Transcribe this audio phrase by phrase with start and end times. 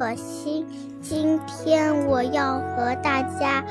[0.00, 0.66] 可心。
[1.02, 3.62] 今天我要和大家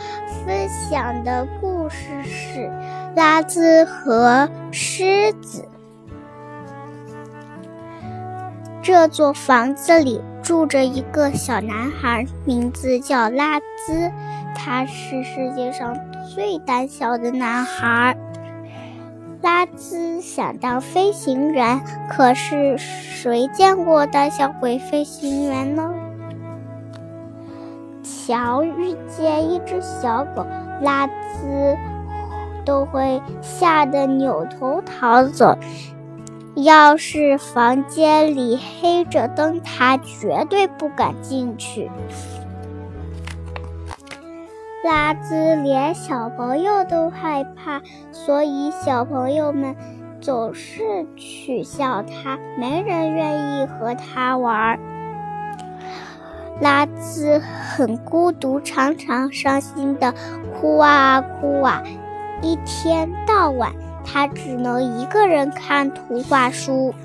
[0.45, 2.59] 分享的故事是
[3.15, 5.63] 《拉兹和狮子》。
[8.83, 14.11] 这座房子里住着一个小男孩，名字叫拉兹。
[14.53, 15.97] 他是世界上
[16.35, 18.15] 最胆小的男孩。
[19.41, 25.91] 拉兹想当飞行员，可是谁见过胆小鬼飞行员呢？
[28.29, 30.45] 瞧，遇见一只小狗，
[30.83, 31.75] 拉兹
[32.63, 35.57] 都会吓得扭头逃走。
[36.53, 41.89] 要是房间里黑着灯，他绝对不敢进去。
[44.83, 49.75] 拉兹连小朋友都害怕，所以小朋友们
[50.21, 54.77] 总是取笑他，没人愿意和他玩。
[56.61, 60.13] 拉兹很孤独，常常伤心的
[60.53, 61.81] 哭啊哭啊，
[62.41, 63.71] 一天到晚。
[64.11, 66.95] 他只能一个人看图画书。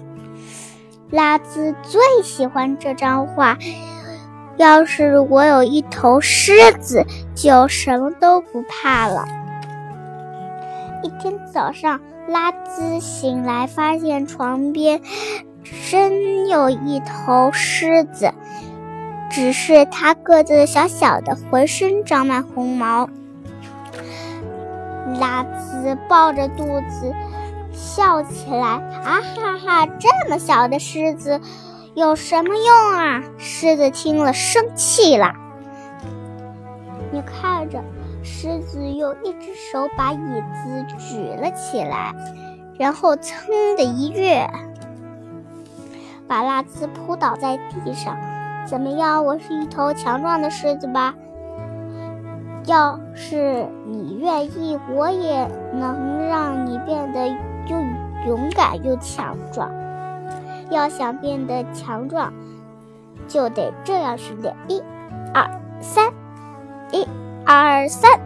[1.10, 3.58] 拉兹最喜欢这张画。
[4.56, 9.26] 要是我有一头狮子，就什么都不怕了。
[11.02, 15.02] 一天早上，拉兹醒来，发现床边
[15.90, 18.32] 真有一头狮子，
[19.34, 23.10] 只是它个子小小的，浑身长满红毛。
[25.18, 27.12] 拉兹抱着肚子
[27.72, 29.86] 笑起来，啊哈哈！
[29.98, 31.40] 这么小的狮子
[31.94, 33.24] 有什么用啊？
[33.36, 35.32] 狮子听了生气了。
[37.10, 37.82] 你看着，
[38.22, 42.14] 狮子用一只手把椅子举了起来，
[42.78, 44.48] 然后噌的一跃，
[46.28, 48.16] 把拉兹扑倒在地上。
[48.66, 49.24] 怎么样？
[49.24, 51.14] 我是一头强壮的狮子吧？
[52.66, 57.76] 要是你愿意，我也能让你变得又
[58.26, 59.70] 勇敢又强壮。
[60.70, 62.32] 要想变得强壮，
[63.28, 64.82] 就得这样训练：一、
[65.34, 65.46] 二、
[65.78, 66.10] 三，
[66.90, 67.06] 一、
[67.44, 68.18] 二、三。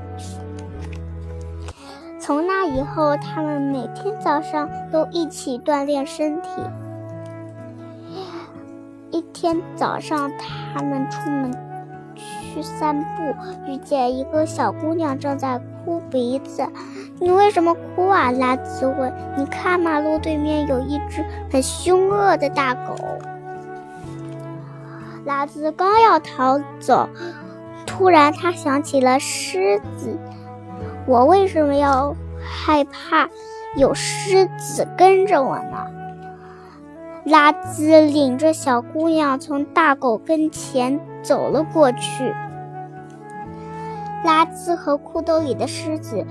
[2.20, 6.48] 从那以后，他们每天早上都一起锻炼身体。
[9.40, 10.32] 天早上，
[10.74, 11.52] 他们出门。
[12.16, 16.66] 去散步，遇见一个小姑娘正在哭鼻子。
[17.20, 18.32] 你为什么哭啊？
[18.32, 19.14] 拉兹问。
[19.36, 22.96] 你看，马路对面有一只很凶恶的大狗。
[25.24, 27.08] 拉兹刚要逃走，
[27.86, 30.18] 突然他想起了狮子。
[31.06, 33.28] 我为什么要害怕
[33.76, 35.86] 有狮子跟着我呢？
[37.28, 42.34] 拉兹领着小姑娘从大狗跟前走了过去。
[44.24, 46.24] 拉兹和裤兜里的狮子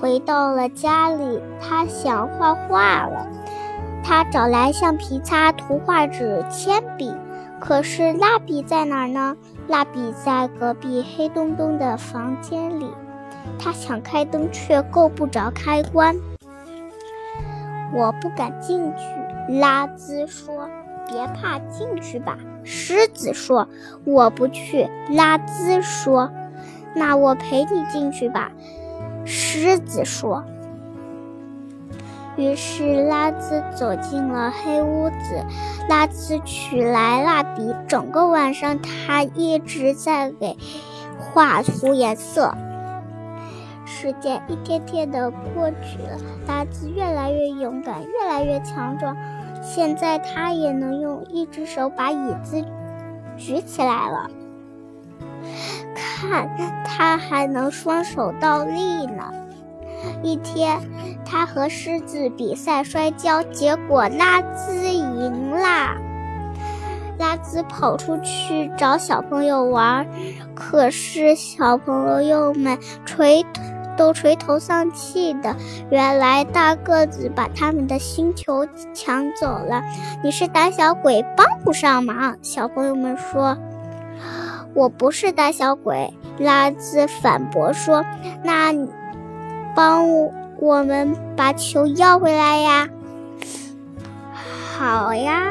[0.00, 3.28] 回到了家里，他想画画了。
[4.02, 7.14] 他找来橡皮擦、图画纸、铅笔，
[7.60, 9.36] 可是蜡笔在哪儿呢？
[9.68, 12.90] 蜡笔在隔壁黑洞洞的房间里。
[13.56, 16.16] 他想开灯，却够不着开关。
[17.94, 19.04] 我不敢进去，
[19.48, 20.68] 拉兹说
[21.08, 23.68] ：“别怕，进去吧。”狮子说
[24.04, 26.30] ：“我不去。”拉兹说。
[26.94, 28.50] 那我陪你进去吧，
[29.26, 30.42] 狮子说。
[32.36, 35.44] 于是拉兹走进了黑屋子，
[35.90, 40.56] 拉兹取来蜡笔，整个晚上他一直在给
[41.18, 42.54] 画涂颜色。
[43.84, 46.18] 时间一天天的过去了，
[46.48, 49.14] 拉兹越来越勇敢，越来越强壮。
[49.66, 52.64] 现在他也能用一只手把椅子
[53.36, 54.30] 举起来了。
[55.94, 56.48] 看，
[56.84, 59.32] 他还能双手倒立呢。
[60.22, 60.78] 一天，
[61.24, 65.96] 他和狮子比赛摔跤，结果拉兹赢啦。
[67.18, 70.06] 拉兹跑出去找小朋友玩，
[70.54, 73.44] 可是小朋友们捶腿
[73.96, 75.56] 都垂头丧气的。
[75.90, 79.82] 原来大个子把他们的星球抢走了。
[80.22, 82.36] 你是胆小鬼，帮不上忙。
[82.42, 83.56] 小朋友们说。
[84.74, 88.04] 我不是胆小鬼，拉兹反驳说
[88.44, 88.74] ：“那
[89.74, 90.06] 帮
[90.58, 92.86] 我们把球要回来呀！”
[94.78, 95.50] 好呀，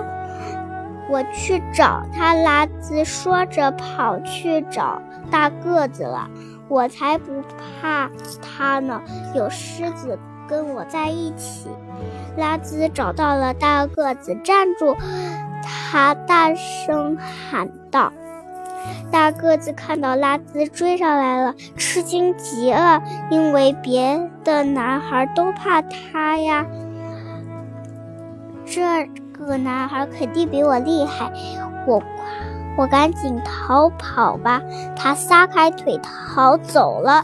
[1.09, 2.35] 我去找他。
[2.35, 5.01] 拉兹说着跑去找
[5.31, 6.29] 大个子了。
[6.67, 7.41] 我才不
[7.81, 8.09] 怕
[8.41, 9.01] 他呢，
[9.33, 10.17] 有狮子
[10.47, 11.69] 跟我在一起。
[12.37, 14.95] 拉兹找到了大个子，站住！
[15.63, 18.11] 他大声喊道。
[19.11, 26.65] 大个子看到拉兹追上来了，吃惊极了，因为别的男孩都怕他呀。
[28.65, 31.31] 这个男孩肯定比我厉害，
[31.87, 32.01] 我
[32.77, 34.61] 我赶紧逃跑吧！
[34.95, 37.23] 他撒开腿逃走了。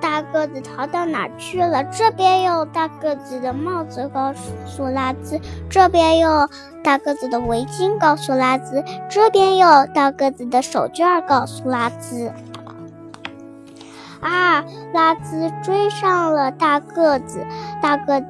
[0.00, 1.82] 大个子逃到哪去了？
[1.84, 4.32] 这边有大个子的帽子，告
[4.66, 5.38] 诉拉兹；
[5.68, 6.48] 这边有
[6.84, 12.32] 大个子的围巾，告诉拉兹；这边有大个子的手绢，告诉拉兹。
[14.20, 14.64] 啊！
[14.92, 17.44] 拉兹追上了大个子，
[17.80, 18.20] 大个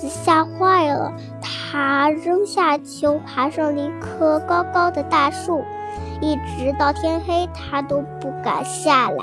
[0.00, 1.12] 子吓坏了，
[1.42, 5.64] 他扔下球，爬上了一棵高高的大树，
[6.20, 9.16] 一直到天黑，他都不敢下来。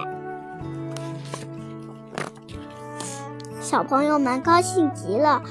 [3.61, 5.41] 小朋友们高兴极了，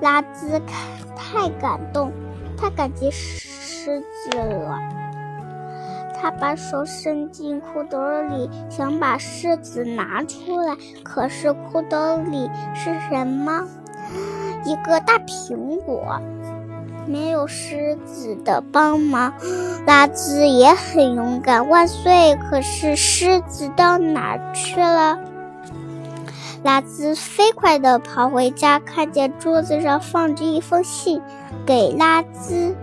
[0.00, 0.60] 拉兹
[1.16, 2.12] 太感动，
[2.56, 4.78] 太感激狮子了。
[6.20, 13.66] 他把手伸进裤兜里，想把狮子拿出来，可是裤兜里是什么？
[14.64, 16.20] 一个大苹果。
[17.04, 19.32] 没有狮子的帮忙，
[19.86, 22.36] 拉兹也很勇敢，万岁！
[22.36, 25.18] 可是狮子到哪儿去了？
[26.62, 31.20] 拉兹飞快地跑回家，看见桌子上放着一封信，
[31.66, 32.76] 给拉兹。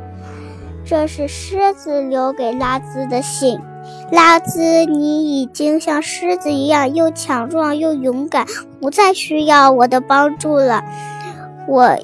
[0.86, 3.58] 这是狮子留给拉兹的信。
[4.12, 8.46] 拉兹，你已经像狮子一样又强壮又勇敢，
[8.82, 10.84] 不再需要我的帮助了。
[11.68, 11.96] 我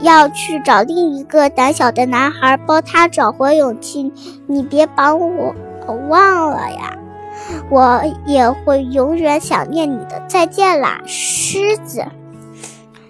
[0.00, 4.12] 要去找另一个胆小的男孩，帮他找回勇气。
[4.46, 5.54] 你别把我
[6.08, 6.98] 忘了呀。
[7.70, 10.22] 我也会永远想念你的。
[10.28, 12.04] 再见啦，狮子。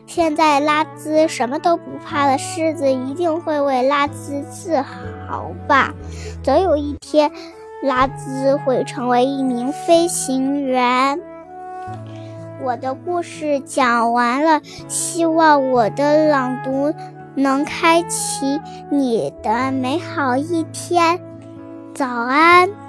[0.07, 5.93] 现在拉兹什么都不怕了，狮子一定会为拉兹自豪吧。
[6.43, 7.31] 总有一天，
[7.83, 11.21] 拉兹会成为一名飞行员。
[12.65, 16.95] 我的故事讲完了，希望我的朗读
[17.35, 18.59] 能开启
[18.91, 21.21] 你的美好一天。
[21.95, 22.84] 早安。